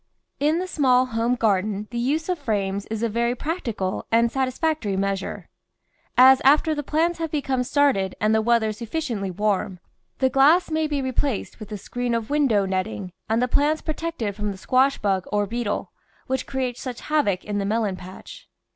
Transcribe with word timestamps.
In 0.39 0.57
the 0.57 0.65
small 0.65 1.05
home 1.05 1.35
garden 1.35 1.87
the 1.91 1.99
use 1.99 2.27
of 2.27 2.39
frames 2.39 2.87
is 2.87 3.03
a 3.03 3.07
very 3.07 3.35
practical 3.35 4.07
and 4.11 4.31
satisfactory 4.31 4.97
measure, 4.97 5.47
as 6.17 6.39
THE 6.39 6.41
VEGETABLE 6.41 6.43
GARDEN 6.43 6.53
after 6.59 6.75
the 6.75 6.81
plants 6.83 7.19
have 7.19 7.29
become 7.29 7.63
started 7.63 8.15
and 8.19 8.33
the 8.33 8.41
weather 8.41 8.71
sufficiently 8.73 9.29
warm, 9.29 9.79
the 10.17 10.27
glass 10.31 10.71
may 10.71 10.87
be 10.87 11.03
re 11.03 11.11
placed 11.11 11.59
with 11.59 11.71
a 11.71 11.77
screen 11.77 12.15
of 12.15 12.31
window 12.31 12.65
netting 12.65 13.13
and 13.29 13.43
the 13.43 13.47
plants 13.47 13.83
protected 13.83 14.35
from 14.35 14.49
the 14.49 14.57
squash 14.57 14.97
bug 14.97 15.27
or 15.31 15.45
beetle, 15.45 15.91
which 16.25 16.47
creates 16.47 16.81
such 16.81 17.01
havoc 17.01 17.45
in 17.45 17.59
the 17.59 17.65
melon 17.65 17.95
patch. 17.95 18.49